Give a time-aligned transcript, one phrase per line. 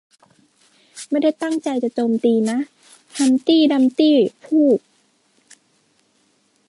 [1.09, 2.59] ไม่ได้ตั้งใจจะโจมตีนะ
[3.17, 4.79] ฮัมตี้ ดัมตี้ พูก